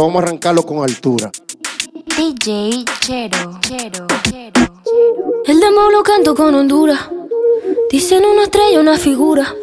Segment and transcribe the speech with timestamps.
[0.00, 1.30] vamos a arrancarlo con altura.
[2.16, 4.82] DJ Chero, Chero, Chero, Chero.
[5.44, 6.98] El demo lo canto con Honduras.
[7.90, 9.54] Dicen una estrella, una figura.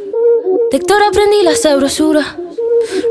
[0.70, 2.38] De Héctor aprendí la sabrosura.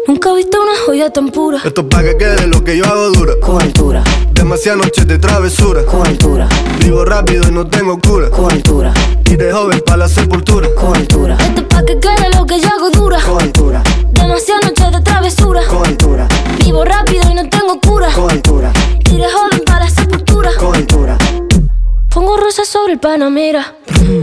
[0.06, 1.60] Nunca he visto una joya tan pura.
[1.64, 3.32] Esto es pa' que quede lo que yo hago dura.
[3.40, 4.04] Con altura.
[4.32, 5.84] Demasiadas noches de travesura.
[5.84, 6.48] Con altura.
[6.78, 8.30] Vivo rápido y no tengo cura.
[8.30, 8.94] Con altura.
[9.24, 10.72] Y de joven pa' la sepultura.
[10.76, 11.36] Con altura.
[11.40, 13.20] Esto es pa' que quede lo que yo hago dura.
[13.20, 13.82] Con altura.
[14.12, 15.62] Demasiadas noches de travesura.
[15.66, 16.28] Con altura.
[16.58, 18.08] Vivo rápido y no tengo cura.
[18.14, 18.72] Con altura.
[19.04, 20.50] De joven pa' la sepultura.
[20.58, 21.18] Con altura.
[22.12, 23.74] Pongo rosas sobre el Panamera.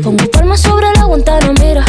[0.03, 1.83] Pongo palmas sobre la Guantanamera.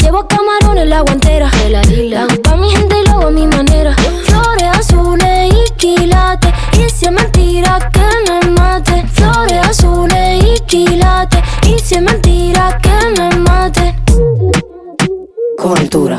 [0.00, 1.50] Llevo camarones en la guantera.
[1.50, 2.26] De la isla.
[2.42, 3.94] Pa' mi gente y lo hago a mi manera.
[4.24, 6.52] Flores azules y quilates.
[6.72, 9.04] Y si es mentira que me mate.
[9.12, 11.40] Flores azules y quilates.
[11.66, 13.94] Y si es mentira que me mate.
[15.58, 16.18] Con altura.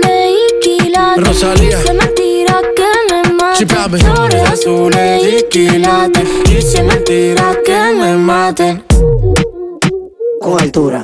[0.61, 1.27] quilates.
[1.27, 1.79] Rosalía.
[1.79, 3.57] Es mentira que me mate.
[3.57, 3.97] Sí, papi.
[3.97, 6.27] Flores azules y quilates.
[6.49, 8.83] Es mentira que me maten.
[10.39, 11.01] Con altura.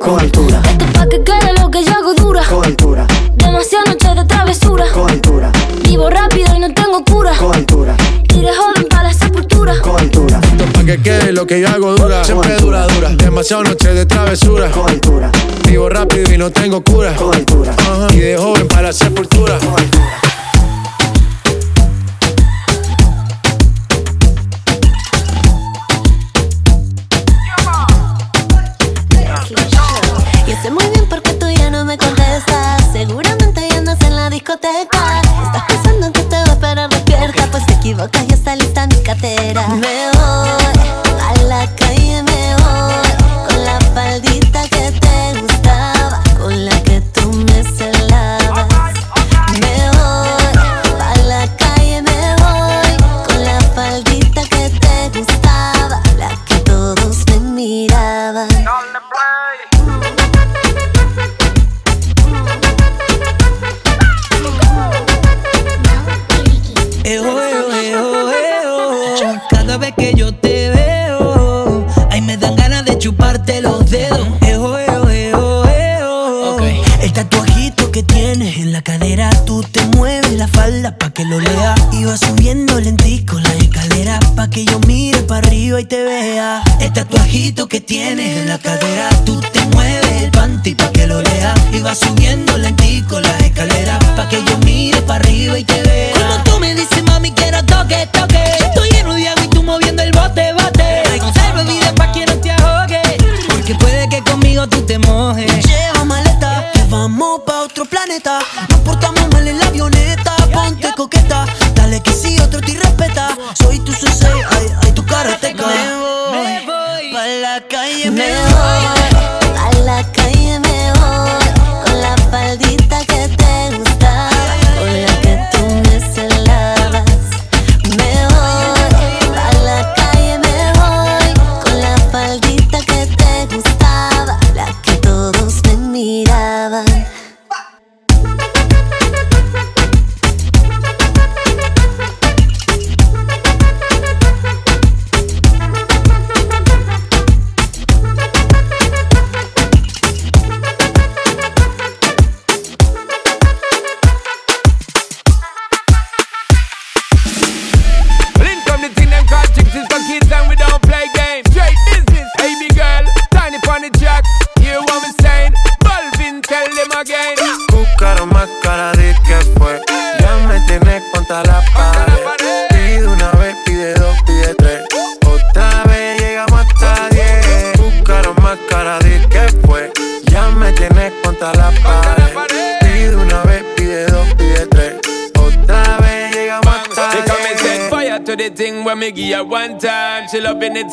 [0.00, 0.60] Con altura.
[0.70, 2.42] Esto es pa' que quede lo que yo hago dura.
[2.48, 3.06] Con altura.
[3.36, 4.84] Demasiadas noches de travesura.
[4.92, 5.52] Con altura.
[5.82, 7.32] Vivo rápido y no tengo cura.
[7.38, 7.96] Con altura.
[8.28, 9.80] De joven pa' la sepultura.
[9.80, 10.40] Con altura.
[10.42, 12.24] Esto pa' que quede lo que yo hago dura.
[12.24, 13.10] Siempre dura, dura.
[13.10, 14.70] Demasiadas noches de travesura.
[14.70, 15.32] Con altura.
[15.66, 17.14] Vivo rápido y no tengo cura.
[17.14, 17.74] Con altura.
[17.76, 18.08] Ajá.
[18.12, 19.58] Y de joven para la sepultura.
[19.58, 20.20] Con altura.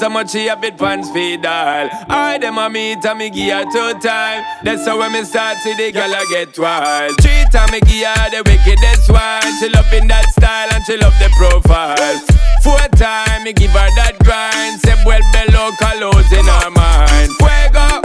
[0.03, 1.87] So much she have it pants feed all.
[2.09, 4.43] I them a meet and me give her two time.
[4.61, 7.15] That's how when me start see the girl I get wild.
[7.23, 9.47] Three time me give her the wickedest one.
[9.63, 12.19] She loving that style and she love the profile.
[12.67, 14.75] Four time me give her that grind.
[14.83, 17.31] Say well below colors in her mind.
[17.39, 18.03] Fuego.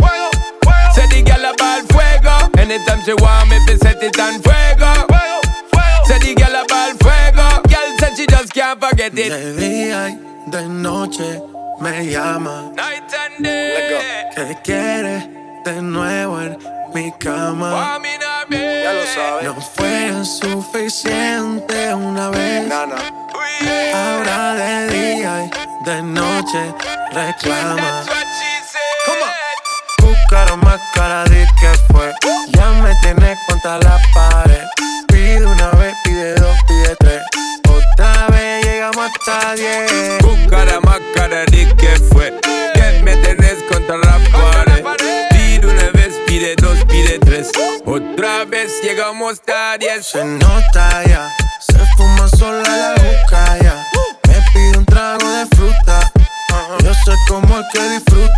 [0.94, 2.34] Say the girl a ball fuego.
[2.62, 5.02] Anytime she want me, fi set it on fuego.
[6.06, 7.46] Say the girl a ball fuego.
[7.66, 9.34] Girl said she just can't forget it.
[9.34, 12.72] De día y de noche me llama.
[12.74, 14.30] Night and day.
[14.34, 15.28] Que quiere
[15.64, 16.58] de nuevo en
[16.94, 17.98] mi cama.
[18.50, 19.44] Ya lo sabes.
[19.44, 22.70] No fue suficiente una vez.
[23.94, 26.74] Ahora de día y de noche
[27.12, 28.04] reclama.
[29.08, 30.08] On.
[30.08, 32.12] Buscar más cara de que fue.
[32.52, 34.64] Ya me tienes contra la pared.
[35.08, 35.70] Pide una
[39.08, 40.18] hasta diez.
[40.22, 42.32] Buscara más cara de que fue.
[42.74, 44.84] Que me tenés contra la pared.
[45.30, 47.50] Pide una vez, pide dos, pide tres.
[47.84, 50.06] Otra vez llegamos a diez.
[50.06, 53.84] Se nota ya, se fuma sola la juca ya.
[54.28, 56.12] Me pide un trago de fruta.
[56.82, 58.37] Yo sé cómo es que disfruta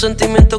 [0.00, 0.49] sentimientos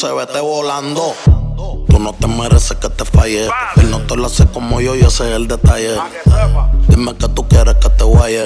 [0.00, 1.12] entonces vete volando.
[1.88, 3.48] Tú no te mereces que te falle.
[3.76, 5.96] Él no te lo hace como yo y ese es el detalle.
[6.86, 8.44] Dime que tú quieres que te guaye.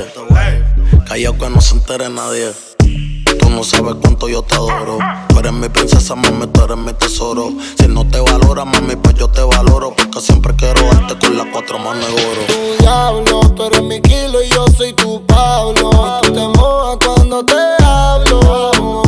[1.07, 2.53] Callao que no se entere nadie.
[2.79, 4.99] Tú no sabes cuánto yo te adoro.
[5.29, 7.53] Tú eres mi princesa, mami, tú eres mi tesoro.
[7.79, 9.95] Si no te valora, mami, pues yo te valoro.
[9.95, 12.41] Porque siempre quiero darte con las cuatro manos de oro.
[12.47, 15.91] Tu diablo, tú eres mi kilo y yo soy tu Pablo.
[16.23, 19.02] Y tú te mojas cuando te hablo.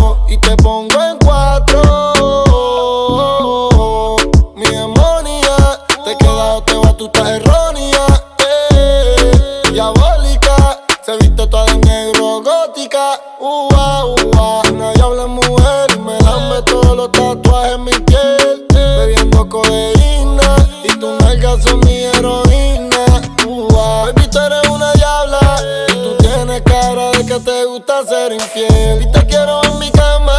[13.75, 18.67] Ua, ua, una diabla mujer me dame todos los tatuajes en mi piel.
[18.73, 23.05] Bebiendo codeína y tus nalgas son mi heroína.
[23.47, 25.57] Ua, baby, tú eres una diabla
[25.89, 29.03] y tú tienes cara de que te gusta ser infiel.
[29.03, 30.39] Y te quiero en mi cama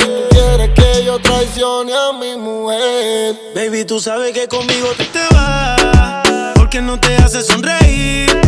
[0.00, 3.34] y tú quieres que yo traicione a mi mujer.
[3.54, 6.52] Baby, tú sabes que conmigo tú te vas.
[6.54, 8.45] Porque no te hace sonreír.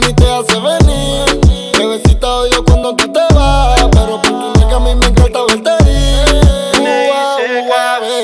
[0.00, 1.72] Ni te hace venir.
[1.78, 5.70] Bebecita odio cuando tú te vas, pero por tu nalga a mí me encanta verte
[5.90, 6.80] ir.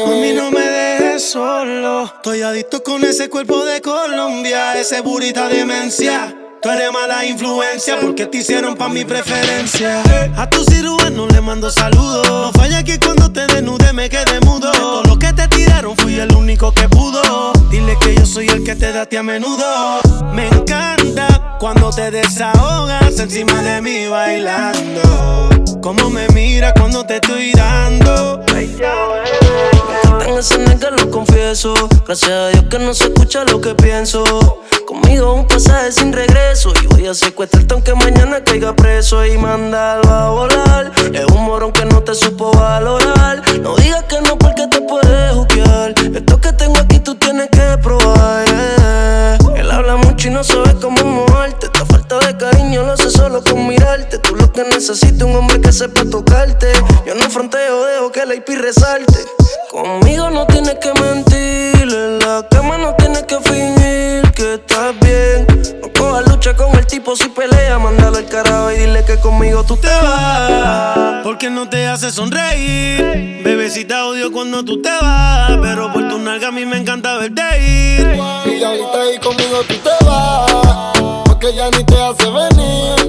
[0.04, 0.34] Bebé.
[0.34, 2.04] no me dejes solo.
[2.04, 6.36] Estoy adicto con ese cuerpo de Colombia, ese burita demencia.
[6.62, 10.00] Tú eres mala influencia porque te hicieron pa' mi preferencia.
[10.36, 12.24] A tu cirujano le mando saludos.
[12.28, 14.70] No falla que cuando te desnude me quede mudo.
[14.70, 17.52] Todo lo que te tiraron fui el único que pudo.
[17.68, 20.00] Dile que yo soy el que te date a menudo.
[20.32, 25.48] Me encanta cuando te desahogas encima de mí bailando.
[25.82, 28.40] Cómo me mira cuando te estoy dando.
[30.24, 31.74] En ese que lo confieso.
[32.06, 34.22] Gracias a Dios que no se escucha lo que pienso.
[34.86, 36.51] Conmigo un pasaje sin regreso.
[36.52, 40.92] Y voy a secuestrarte aunque mañana caiga preso y mandarlo a volar.
[41.10, 43.42] Es un morón que no te supo valorar.
[43.62, 45.94] No digas que no porque te puedes juzgar.
[46.14, 48.44] Esto que tengo aquí tú tienes que probar.
[49.56, 51.68] Él habla mucho y no sabe cómo moverte.
[51.72, 54.18] Esta falta de cariño lo hace solo con mirarte.
[54.18, 56.70] Tú lo que necesitas un hombre que sepa tocarte.
[57.06, 59.20] Yo no fronteo, dejo que la IP resalte.
[59.70, 64.98] Conmigo no tienes que mentir, en la cama no tienes que fingir que estás
[66.92, 71.22] tipo si pelea, mándalo al carajo y dile que conmigo tú te vas.
[71.24, 73.40] Porque no te hace sonreír.
[73.42, 75.56] Bebecita odio cuando tú te vas.
[75.62, 78.20] Pero por tu nalga a mí me encanta verte ir.
[78.44, 81.22] Y ahorita ahí conmigo tú te vas.
[81.24, 83.01] Porque ya ni te hace venir.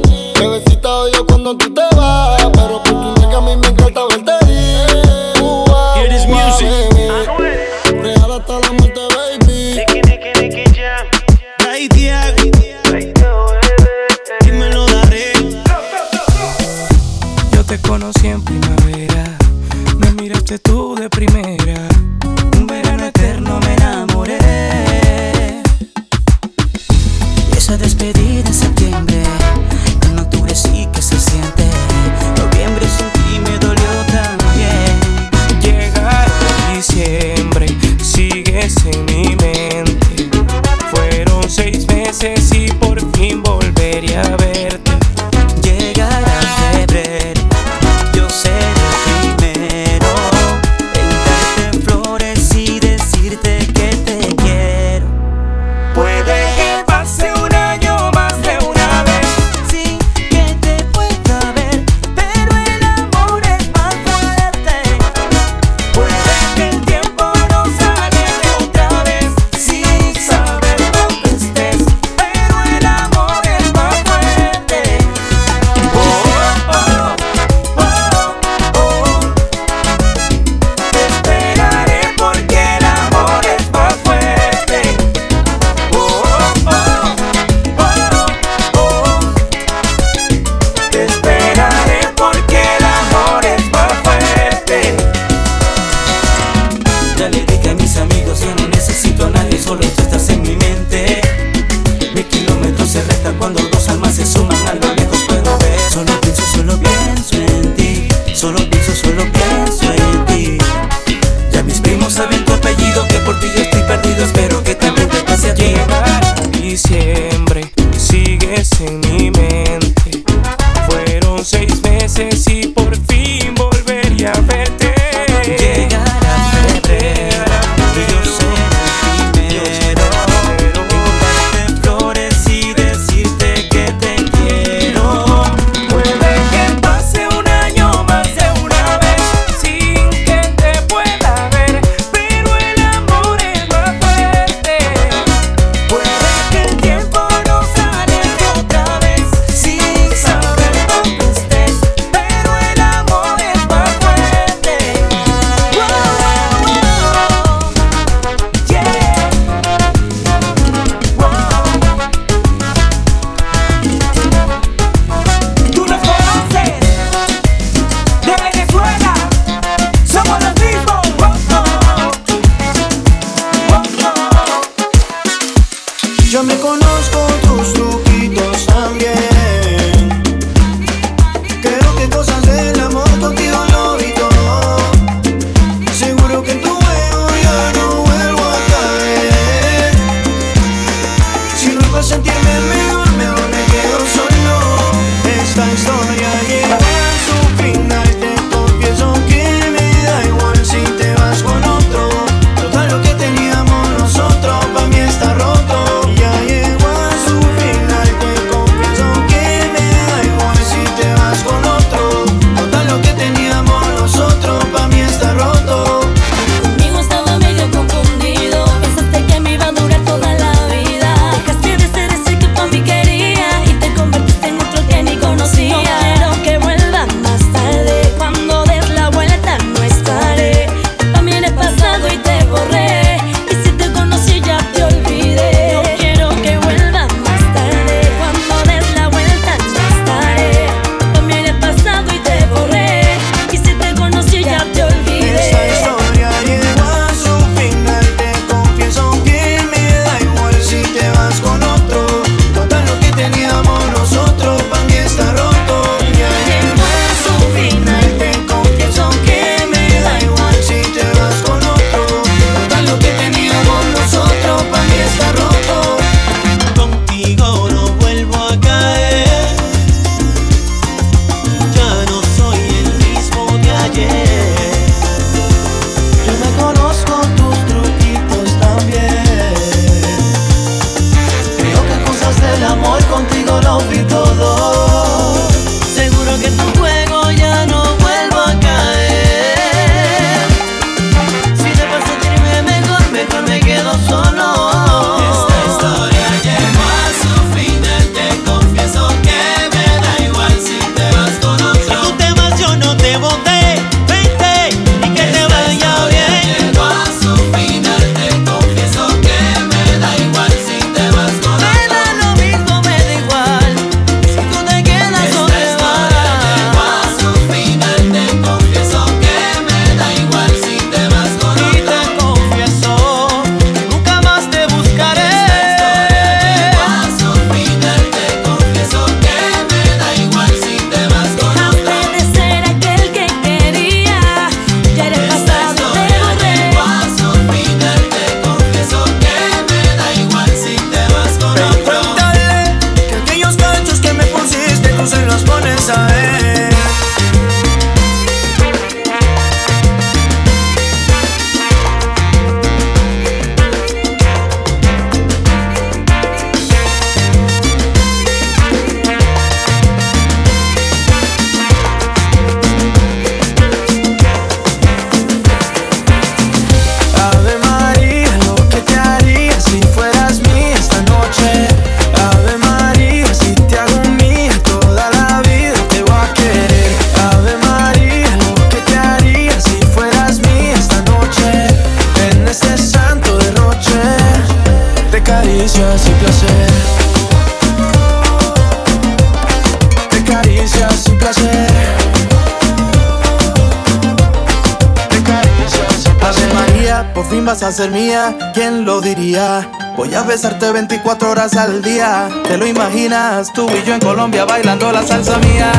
[399.97, 402.29] Voy a besarte 24 horas al día.
[402.47, 403.51] ¿Te lo imaginas?
[403.51, 405.71] Tú y yo en Colombia bailando la salsa mía.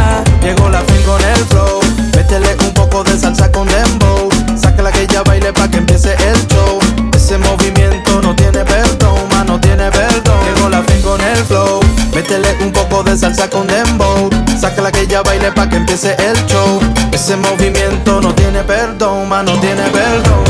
[0.42, 1.80] Llegó la fin con el flow.
[2.16, 4.28] Métele un poco de salsa con dembow.
[4.56, 6.80] Sácala que ella baile pa' que empiece el show.
[7.14, 10.38] Ese movimiento no tiene perdón, ma, no tiene perdón.
[10.46, 11.78] Llegó la fin con el flow.
[12.12, 14.30] Métele un poco de salsa con dembow.
[14.58, 16.80] Sácala que ella baile pa' que empiece el show.
[17.12, 20.42] Ese movimiento no tiene perdón, ma, no tiene perdón.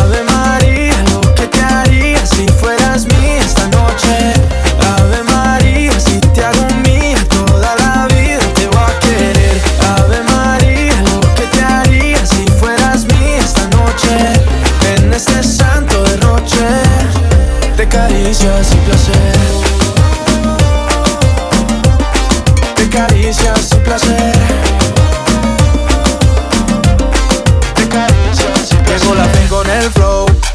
[0.00, 0.31] Ave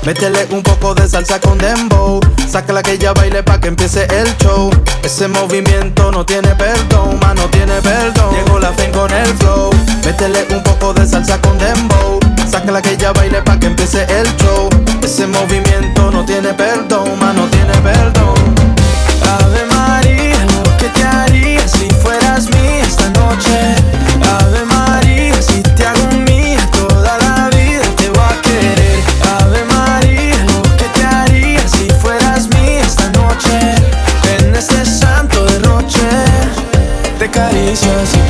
[0.08, 2.22] Métele un poco de salsa con dembow.
[2.50, 4.70] Sácala que ella baile pa' que empiece el show.
[5.04, 8.34] Ese movimiento no tiene perdón, ma, no tiene perdón.
[8.34, 9.70] Llegó la fin con el flow.
[10.06, 12.22] Métele un poco de salsa con dembow.
[12.50, 14.70] Sácala que ella baile pa' que empiece el show.
[15.04, 18.38] Ese movimiento no tiene perdón, ma, no tiene perdón.
[19.42, 23.76] Ave María, lo te haría si fueras mía esta noche.
[24.24, 24.77] Ave María,
[37.74, 38.27] te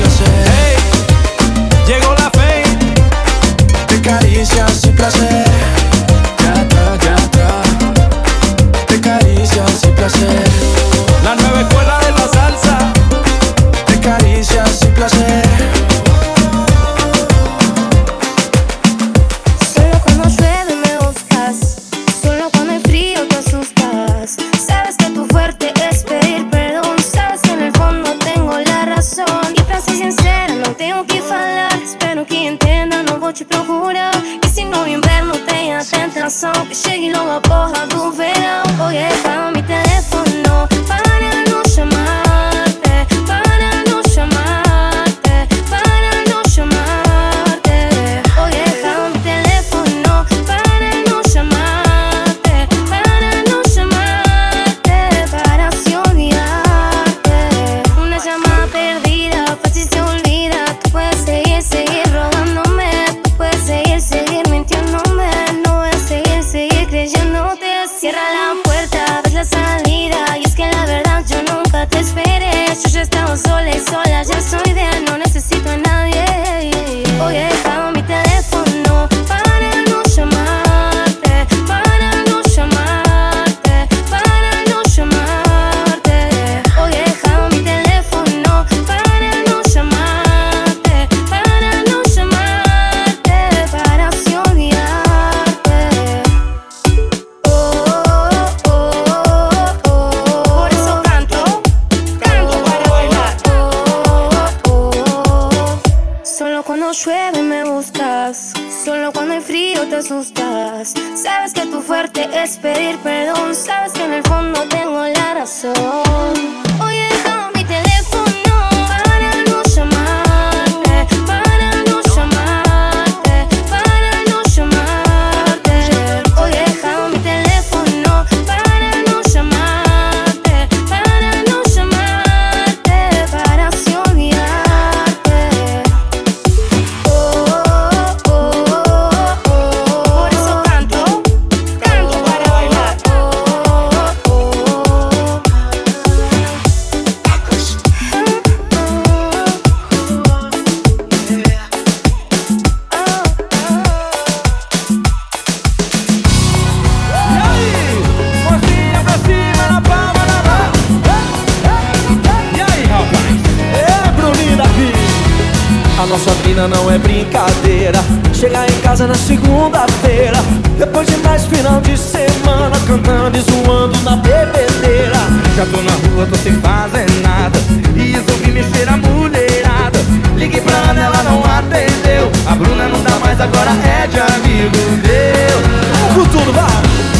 [166.67, 167.99] não é brincadeira.
[168.33, 170.37] Chegar em casa na segunda-feira.
[170.77, 175.17] Depois de mais final de semana, cantando e zoando na bebedeira.
[175.55, 177.57] Já tô na rua, tô sem fazer nada.
[177.95, 179.99] E resolvi mexer a mulherada.
[180.35, 182.31] Liguei pra ela, ela não atendeu.
[182.45, 186.27] A Bruna não dá mais, agora é de amigo meu.
[186.31, 187.16] Tudo, vai!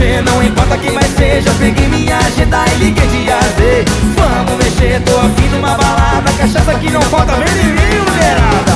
[0.00, 3.84] Mexer não importa quem vai ser Já peguei minha agenda e liguei de A Z
[4.16, 8.72] Vamos mexer, tô afim de uma balada Cachaça que não falta, vem em mim, mulherada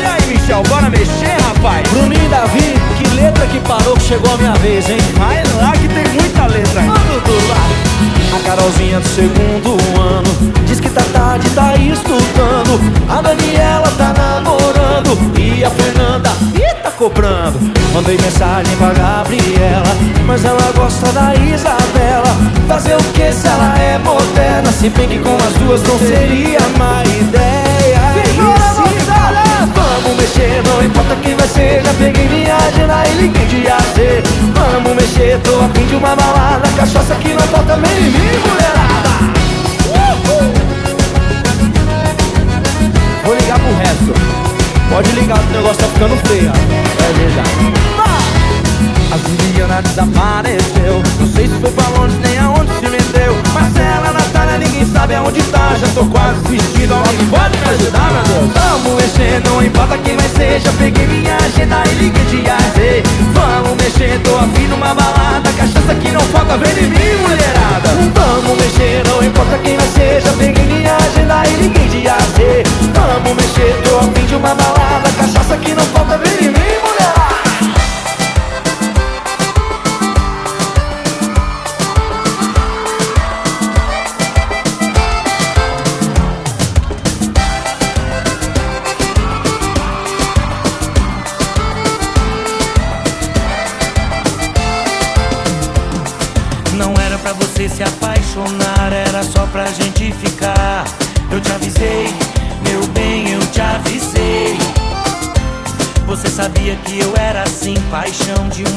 [0.00, 1.88] E aí, Michel, bora mexer, rapaz?
[1.90, 4.98] Bruninho e Davi, que letra que parou que chegou a minha vez, hein?
[5.16, 7.87] Vai lá que tem muita letra Vamos lá
[8.36, 10.28] a Carolzinha do segundo ano
[10.66, 12.78] Diz que tá tarde, tá estudando.
[13.08, 17.58] A Daniela tá namorando E a Fernanda, ih, tá cobrando.
[17.94, 22.36] Mandei mensagem pra Gabriela Mas ela gosta da Isabela.
[22.66, 24.70] Fazer o que se ela é moderna?
[24.72, 27.78] Se bem que com as duas não seria má ideia.
[28.94, 28.97] E
[29.78, 33.78] Vamos mexer, não importa quem vai ser Já peguei minha agenda e liguei de A
[33.78, 34.22] Z
[34.54, 38.38] Vamos mexer, tô a fim de uma balada Cachaça que não falta vem em mim,
[38.46, 39.08] mulherada.
[43.24, 44.14] Vou ligar pro resto.
[44.88, 46.50] Pode ligar, o negócio tá ficando feio.
[46.50, 47.72] É verdade.
[49.10, 51.02] A Juliana desapareceu.
[51.18, 54.07] Não sei se foi pra longe nem aonde se meteu Marcela, Natália,
[54.58, 55.74] ninguém sabe aonde tá.
[55.78, 58.50] Já tô quase vestido, alguém pode me ajudar, meu Deus?
[58.54, 60.60] Vamos mexer, não importa quem vai ser.
[60.60, 62.78] Já peguei minha agenda e liguei de AZ
[63.32, 65.50] Vamos mexer, tô afim numa balada.
[65.56, 67.88] Cachaça que não falta, vem em mim, mulherada.
[68.14, 70.20] Vamos mexer, não importa quem vai ser.
[70.20, 72.38] Já peguei minha agenda e liguei de AZ
[72.94, 75.08] Vamos mexer, tô afim de uma balada.
[75.18, 76.27] Cachaça que não falta, vem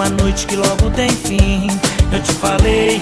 [0.01, 1.67] uma noite que logo tem fim.
[2.11, 2.99] Eu te falei,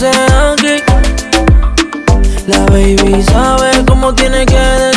[0.00, 0.56] La
[2.70, 4.89] baby sabe cómo tiene que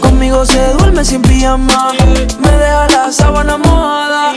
[0.00, 1.92] Conmigo se duerme sin pijama,
[2.38, 4.34] me deja la sábana mojada.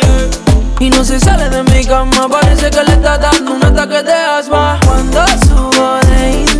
[0.79, 4.13] Y no se sale de mi cama, parece que le está dando un ataque de
[4.13, 4.79] asma.
[4.85, 6.52] Cuando subo de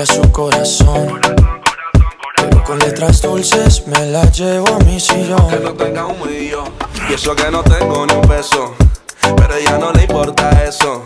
[0.00, 1.20] a su corazón.
[2.36, 5.48] Pero con letras dulces me la llevo a mi sillón.
[5.48, 6.64] Que no tenga un millón.
[7.08, 8.74] Y eso que no tengo ni un peso.
[9.36, 11.04] Pero a ella no le importa eso.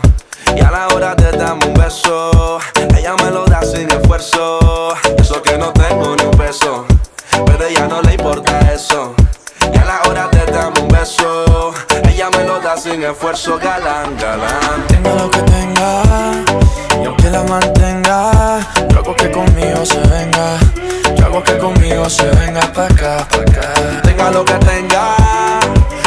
[0.55, 2.59] Y a la hora te damos un beso.
[2.97, 4.59] Ella me lo da sin esfuerzo.
[5.17, 6.85] Y eso que no tengo ni un peso.
[7.45, 9.13] Pero a ella no le importa eso.
[9.73, 11.73] Y a la hora te damos un beso.
[12.09, 14.87] Ella me lo da sin esfuerzo, galán, galán.
[14.87, 15.80] Tengo lo que tengo
[17.11, 20.57] yo que la mantenga, yo hago que conmigo se venga.
[21.17, 23.73] Yo hago que conmigo se venga pa' acá, pa' acá.
[24.01, 25.17] Tenga lo que tenga,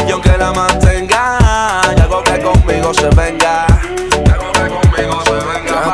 [0.08, 1.38] yo que la mantenga,
[1.94, 3.73] yo hago que conmigo se venga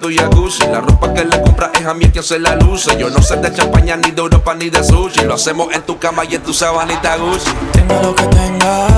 [0.00, 3.10] tu jacuzzi La ropa que le compra es a mí quien se la luce Yo
[3.10, 5.24] no sé de champaña, ni de Europa, ni de sushi.
[5.24, 8.88] Lo hacemos en tu cama y en tu sabanita Gucci Tenga lo que tenga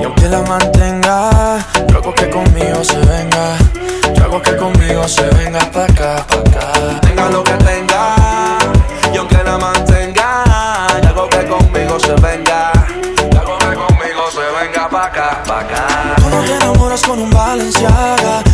[0.00, 3.56] y aunque la mantenga Yo hago que conmigo se venga.
[4.16, 7.00] Yo hago que conmigo se venga pa' acá, pa' acá.
[7.00, 8.16] Tenga lo que tenga
[9.12, 10.44] y aunque la mantenga
[11.02, 12.72] Yo hago que conmigo se venga.
[13.32, 15.86] Yo hago que conmigo se venga pa' acá, pa' acá.
[16.16, 18.53] Tú no te enamoras con un Balenciaga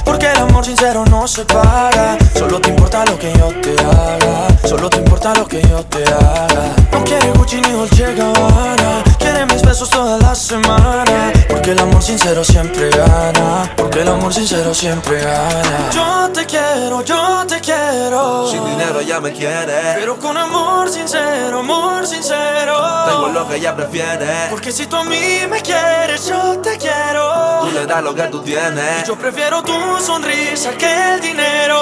[0.90, 4.48] Sincero no se paga Solo te importa lo que yo te haga.
[4.66, 6.74] Solo te importa lo que yo te haga.
[6.90, 9.05] No quiere Gucci ni Dolce Gabbana.
[9.18, 13.72] Quiere mis besos toda la semana Porque el amor sincero siempre gana.
[13.76, 15.90] Porque el amor sincero siempre gana.
[15.92, 18.48] Yo te quiero, yo te quiero.
[18.48, 19.94] Sin dinero ya me quiere.
[19.96, 22.76] Pero con amor sincero, amor sincero.
[23.06, 24.46] Tengo lo que ella prefiere.
[24.48, 27.60] Porque si tú a mí me quieres, yo te quiero.
[27.62, 29.06] Tú le das lo que tú tienes.
[29.06, 31.78] Yo prefiero tu sonrisa que el dinero.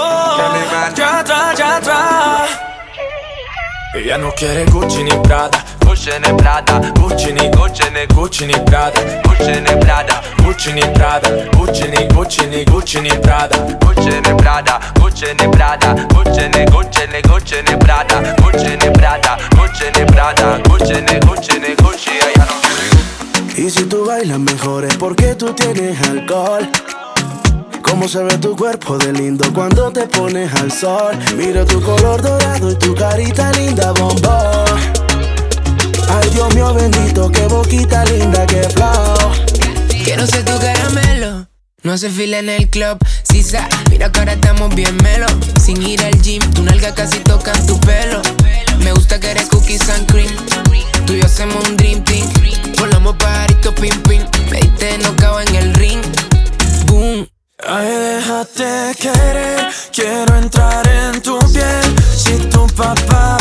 [0.96, 2.67] Ya atrás, ya atrás
[3.94, 8.54] Ella no quiere Gucci ni Prada Gucci ni Prada Gucci ni Gucci ni Gucci ni
[8.64, 14.10] Prada Gucci ni Prada Gucci ni Prada Gucci ni Gucci ni Gucci ni Prada Gucci
[14.20, 19.38] ni Prada Gucci ni Prada Gucci ni Gucci ni Gucci ni Prada Gucci ni Prada
[19.56, 24.38] Gucci ni Prada Gucci ni Gucci ni Gucci Ella no quiere Y si tú bailas
[24.38, 26.68] mejor es porque tú tienes alcohol.
[27.88, 31.16] Cómo se ve tu cuerpo de lindo cuando te pones al sol.
[31.36, 34.64] Mira tu color dorado y tu carita linda, bombón.
[36.08, 39.32] Ay, Dios mío bendito, qué boquita linda, qué flow.
[40.04, 41.48] Quiero ser tu caramelo.
[41.82, 43.68] No hace fila en el club, sisa.
[43.90, 45.26] Mira que ahora estamos bien melo.
[45.60, 48.20] Sin ir al gym, tu nalga casi toca tu pelo.
[48.80, 50.30] Me gusta que eres cookies and cream.
[51.06, 52.26] Tú y yo hacemos un dream team.
[52.78, 54.22] Volamos pajarito pim pim.
[54.50, 56.02] Me diste nocao en el ring.
[56.86, 57.28] Boom.
[57.66, 61.96] Ay, déjate querer, quiero entrar en tu piel.
[62.16, 63.36] Si tu papá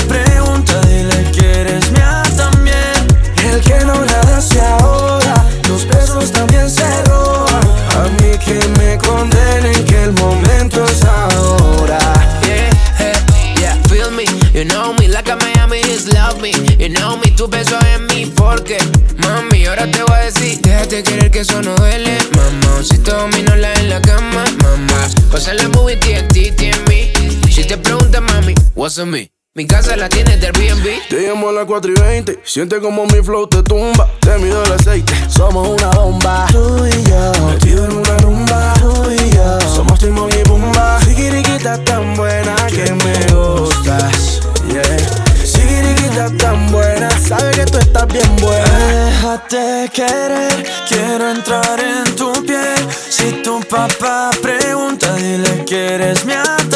[29.06, 31.08] Mi casa la tienes del Airbnb.
[31.08, 34.10] Te llamo a las 4 y 20, siente como mi flow te tumba.
[34.22, 36.48] Te mido el aceite, somos una bomba.
[36.52, 38.74] Tú y yo, metido en una rumba.
[38.80, 41.00] Tú y yo, somos Timón y Pumba.
[41.02, 44.42] Sigiriquita tan buena que me gustas.
[44.72, 45.46] Yeah.
[45.46, 48.78] Sigiriquita tan buena, sabe que tú estás bien buena.
[48.80, 52.88] Déjate querer, quiero entrar en tu piel.
[53.10, 56.67] Si tu papá pregunta, dile que eres mía también.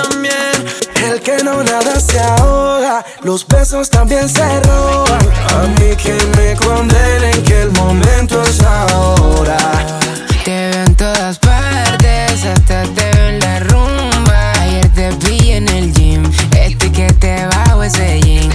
[1.52, 5.22] Nada se ahoga, los besos también se roban.
[5.49, 9.58] A mí que me condenen que el momento es ahora.
[10.43, 14.54] Te veo en todas partes, hasta te veo en la rumba.
[14.62, 16.24] Ayer te vi en el gym,
[16.58, 18.49] este que te bajo ese jean.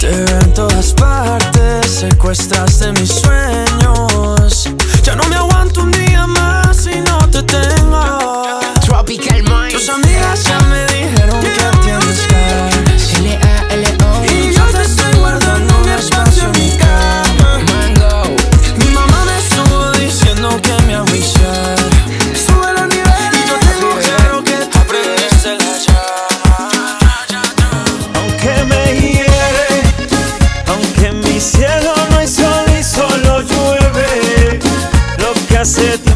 [0.00, 3.69] Te veo en todas partes, secuestraste mis sueños.
[35.60, 36.09] cacete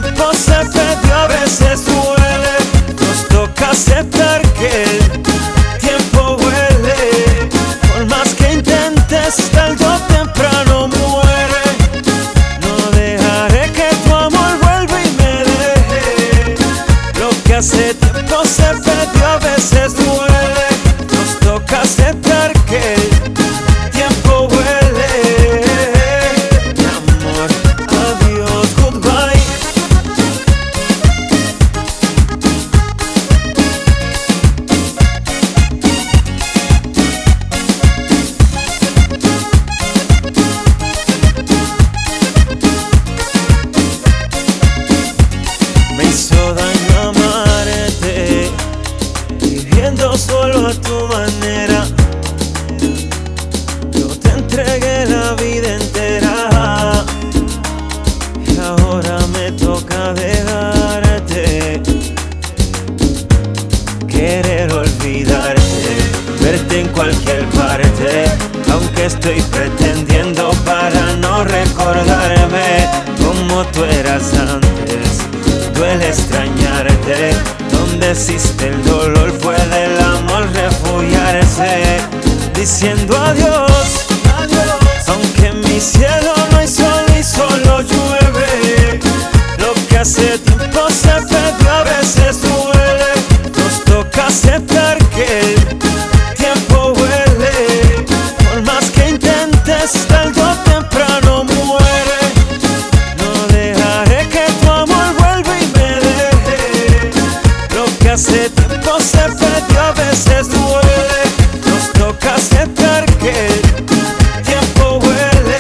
[109.05, 111.20] se perdió, a veces duele.
[111.66, 115.59] Nos toca aceptar que el tiempo huele.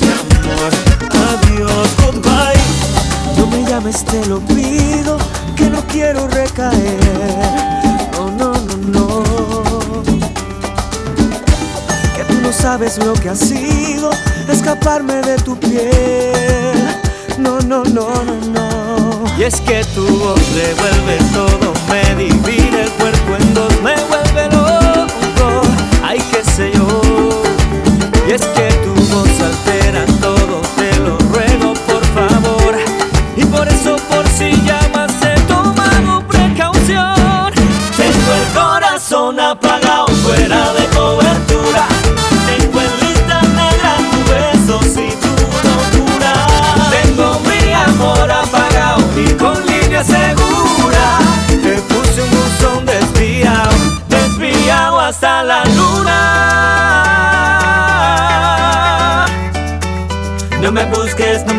[0.00, 0.72] Mi amor,
[1.30, 2.62] adiós, goodbye.
[3.36, 5.18] No me llames, te lo pido,
[5.56, 6.98] que no quiero recaer.
[8.12, 10.02] No, no, no, no.
[12.16, 14.10] Que tú no sabes lo que ha sido
[14.48, 15.97] escaparme de tu piel.
[19.48, 22.77] es que tu voz revuelve todo, me divide.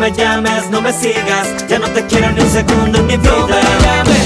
[0.00, 4.19] me llames, no me sigas Ya no te quiero ni un segundo en mi vida.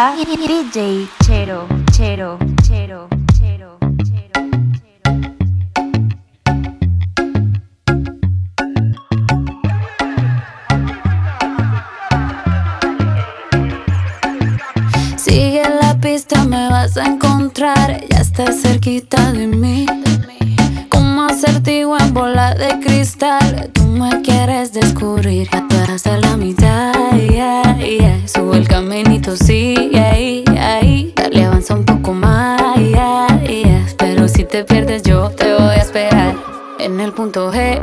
[0.00, 3.78] DJ Chero, Chero, Chero, Chero.
[15.18, 18.00] Sigue la pista, me vas a encontrar.
[18.08, 19.84] Ya estás cerquita de mí.
[20.88, 25.50] Como acertijo en bola de cristal, tú me quieres descubrir.
[25.52, 26.59] Ya tú eres de la mitad
[28.54, 31.12] el caminito sigue ahí, ahí.
[31.14, 33.86] Dale avanza un poco más, yeah, yeah.
[33.98, 36.34] pero si te pierdes yo te voy a esperar
[36.78, 37.80] en el punto G.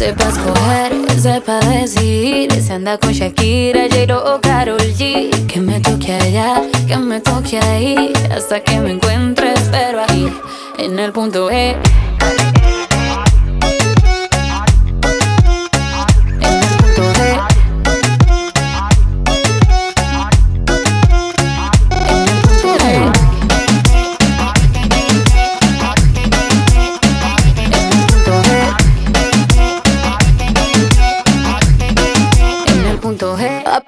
[0.00, 2.50] Sepa escoger, sepa decidir.
[2.62, 5.28] Se anda con Shakira, Jairo o Karol G.
[5.46, 8.10] Que me toque allá, que me toque ahí.
[8.34, 10.32] Hasta que me encuentre, espero ahí
[10.78, 11.76] En el punto E.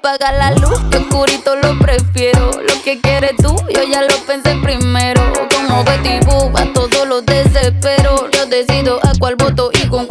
[0.03, 2.51] apaga la luz, que oscurito lo prefiero.
[2.61, 5.21] Lo que quieres tú, yo ya lo pensé primero.
[5.55, 8.29] Como Betty Boop, a todos los desespero.
[8.31, 10.02] Yo decido a cuál voto y con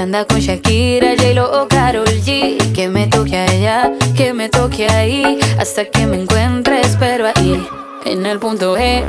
[0.00, 2.72] anda con Shakira, J-Lo o Karol G.
[2.72, 5.38] Que me toque allá, que me toque ahí.
[5.58, 7.66] Hasta que me encuentre, espero ahí,
[8.04, 9.04] en el punto E.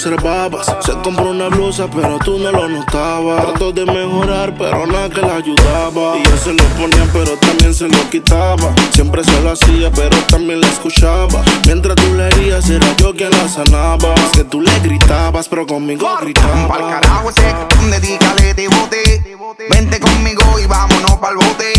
[0.00, 3.44] Se compró una blusa, pero tú no lo notabas.
[3.44, 6.16] Trató de mejorar, pero nada que la ayudaba.
[6.16, 7.49] Y yo se lo ponía, pero tú
[7.80, 8.74] se lo quitaba.
[8.92, 11.42] Siempre se lo hacía, pero también la escuchaba.
[11.64, 14.14] Mientras tú le herías, era yo quien la sanaba.
[14.16, 16.68] Es que tú le gritabas, pero conmigo gritaba.
[16.68, 17.54] Pa'l carajo ese,
[17.90, 19.22] dedícale, te bote.
[19.70, 21.72] Vente conmigo y vámonos pa'l bote.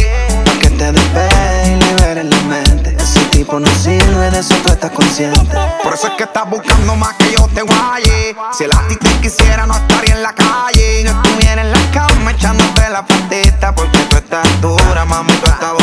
[0.43, 2.97] Pa' que te despegue y liberes la mente.
[2.99, 5.56] Ese tipo no sirve, de eso tú estás consciente.
[5.84, 8.36] Por eso es que estás buscando más que yo te guaye.
[8.58, 11.04] Si el ti te quisiera, no estaría en la calle.
[11.04, 13.76] No estuviera en la cama echándote la patita.
[13.76, 15.74] Porque tú estás dura, mami, tú estás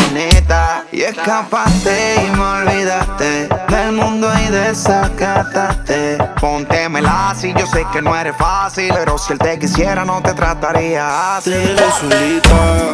[0.91, 6.17] y escapaste y me olvidaste Del mundo y desacataste.
[6.39, 10.33] Póntemela si yo sé que no eres fácil Pero si él te quisiera no te
[10.33, 11.51] trataría así.
[11.51, 12.91] Te lo solita.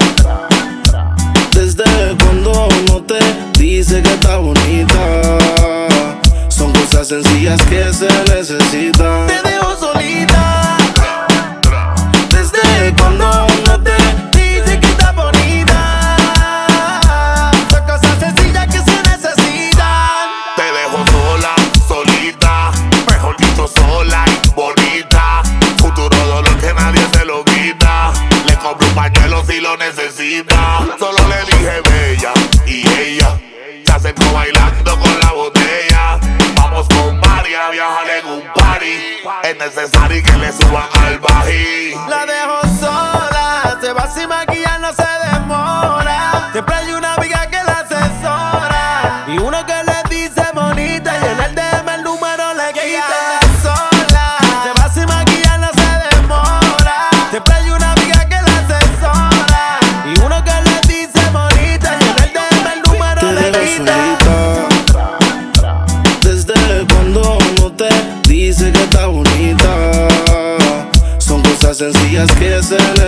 [1.53, 3.20] Desde cuando no te
[3.57, 4.97] dice que está bonita.
[6.49, 9.28] Son cosas sencillas que se necesitan.
[9.28, 10.78] Te dejo solita.
[12.30, 14.05] Desde cuando no te
[29.86, 32.34] Solo le dije bella
[32.66, 33.40] y ella
[33.86, 36.20] ya se acercó bailando con la botella.
[36.56, 39.20] Vamos con varias, viajar en un party.
[39.44, 41.94] Es necesario que le suban al bají.
[42.10, 46.50] La dejo sola, se va sin maquillar, no se demora.
[46.52, 46.92] Siempre hay
[72.16, 73.05] digas que es el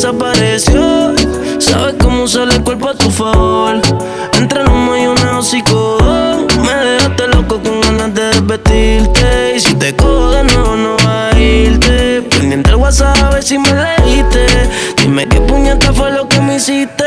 [0.00, 1.14] desapareció.
[1.58, 3.82] Sabes cómo sale el cuerpo a tu favor.
[4.32, 6.46] Entre un humo y un hocicón.
[6.64, 9.56] Me dejaste loco con ganas de repetirte.
[9.56, 12.22] Y si te cojo de nuevo, no va a irte.
[12.22, 14.46] Pendiente el WhatsApp a ver si me leíste.
[14.96, 17.04] Dime qué puñeta fue lo que me hiciste.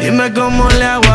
[0.00, 1.05] Dime cómo le hago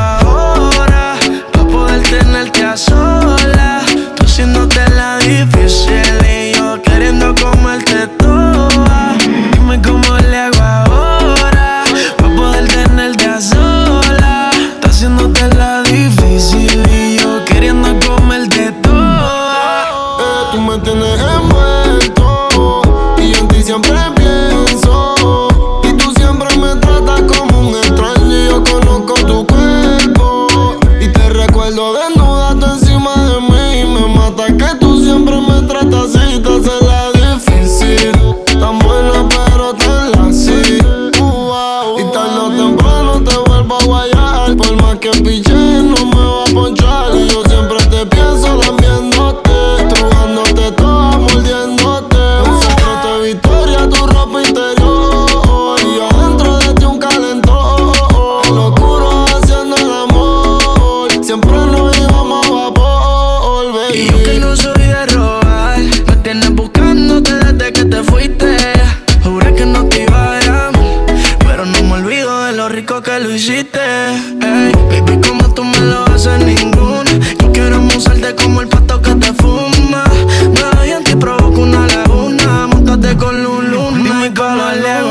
[84.34, 85.11] gonna let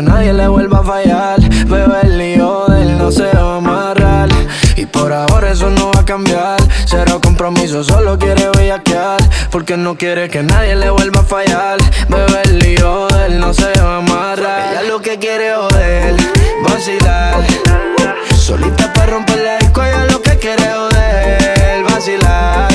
[0.00, 1.40] que nadie le vuelva a fallar.
[1.66, 4.28] Bebe el lío de él no se va a amarrar.
[4.76, 6.58] Y por ahora eso no va a cambiar.
[6.86, 9.20] Cero compromiso, solo quiere bellaquear.
[9.50, 11.78] Porque no quiere que nadie le vuelva a fallar.
[12.08, 14.72] Bebe el lío de él no se va a amarrar.
[14.72, 16.16] Ella lo que quiere joder,
[16.66, 17.44] vacilar.
[18.38, 22.72] Solita para romper la disco, ella lo que quiere joder, vacilar.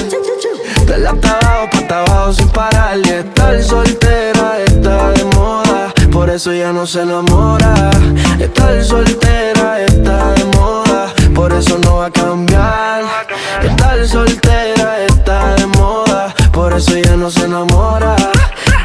[0.85, 4.34] De la abajo pa' abajo sin parar y estar soltera
[6.35, 7.73] eso ya no se enamora.
[8.37, 11.13] Estar soltera está de moda.
[11.33, 13.03] Por eso no va a cambiar.
[13.63, 16.35] Estar soltera está de moda.
[16.51, 18.17] Por eso ya no se enamora.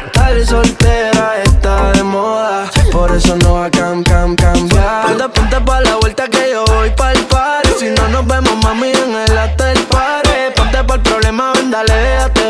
[0.05, 2.69] Estar soltera está de moda.
[2.89, 5.07] Por eso no va a cam, cam, cambiar.
[5.07, 7.63] Ponte, ponte pa' la vuelta que yo voy pa'l par.
[7.77, 10.53] Si no nos vemos, mami, en el after party.
[10.55, 12.40] Ponte por el problema, ven, dale, déjate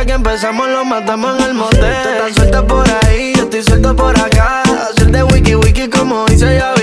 [0.00, 1.78] Lo que empezamos lo matamos en el motel.
[1.78, 4.62] Tú estás suelta por ahí, yo estoy suelto por acá.
[4.62, 6.79] Hacer de wiki wiki como dice ya.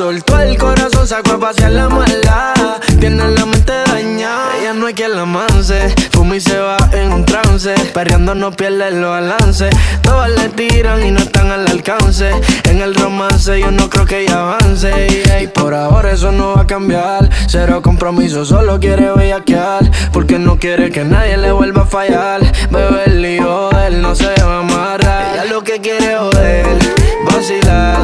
[0.00, 2.80] Soltó el corazón, sacó a pasear la maldad.
[3.00, 5.94] Tiene la mente dañada, ella no hay quien la manse.
[6.12, 7.74] Fuma y se va en un trance.
[7.92, 9.68] Perreando no pierde los balances.
[10.00, 12.30] Todas le tiran y no están al alcance.
[12.64, 15.06] En el romance yo no creo que ella avance.
[15.42, 17.28] Y por ahora eso no va a cambiar.
[17.46, 19.90] Cero compromiso, solo quiere bellaquear.
[20.14, 22.40] Porque no quiere que nadie le vuelva a fallar.
[22.70, 25.34] Bebe el lío él no se va a amarrar.
[25.34, 26.78] Ella lo que quiere es joder,
[27.26, 27.98] vacilar.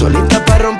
[0.00, 0.79] Solita para romper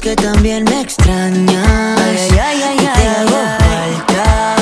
[0.00, 1.98] Que también me extrañas.
[1.98, 4.56] Ay, ay, ay, y te ay, hago falta.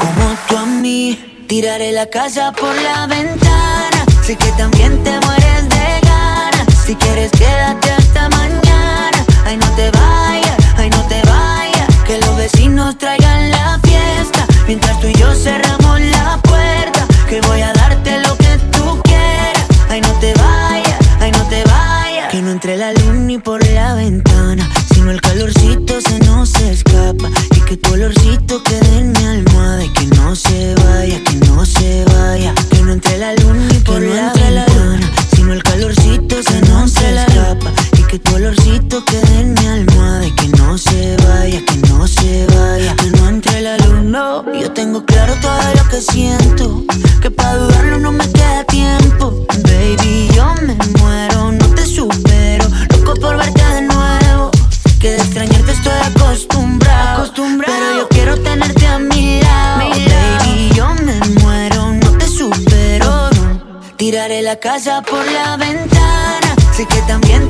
[0.00, 4.04] Como tú a mí, tiraré la casa por la ventana.
[4.24, 6.66] Sé que también te mueres de ganas.
[6.86, 9.24] Si quieres, quédate hasta mañana.
[9.44, 11.88] Ay, no te vayas, ay, no te vayas.
[12.06, 14.46] Que los vecinos traigan la fiesta.
[14.66, 17.06] Mientras tú y yo cerramos la puerta.
[17.28, 17.81] Que voy a darte
[64.82, 66.56] Casa por la ventana.
[66.72, 67.41] Sé que también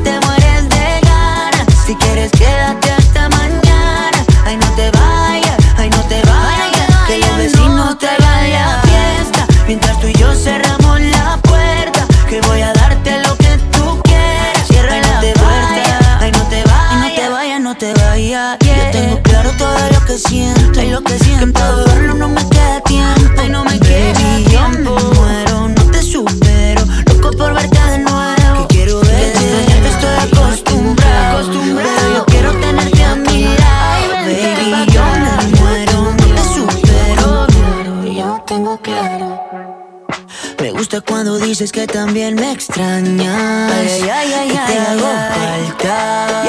[42.52, 43.72] me extrañas.
[43.72, 46.42] Ay, ay, ay, y te hago falta.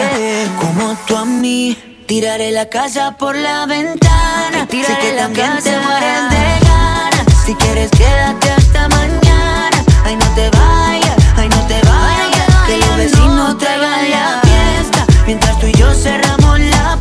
[0.59, 4.67] Como tú a mí, tiraré la casa por la ventana.
[4.69, 7.45] Sé que la también te mueres de ganas.
[7.45, 9.77] Si quieres, quédate hasta mañana.
[10.05, 12.47] Ay, no te vayas, ay, no te vayas.
[12.67, 15.05] que los vecinos traigan la fiesta.
[15.25, 16.97] Mientras tú y yo cerramos la